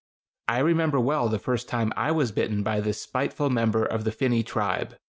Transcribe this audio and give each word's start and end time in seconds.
I 0.47 0.57
remember 0.57 0.99
well 0.99 1.29
the 1.29 1.37
first 1.37 1.69
time 1.69 1.93
I 1.95 2.09
was 2.11 2.31
bitten 2.31 2.63
by 2.63 2.79
this 2.79 2.99
spiteful 2.99 3.51
member 3.51 3.85
of 3.85 4.03
the 4.03 4.11
finny 4.11 4.41
tribe. 4.41 4.95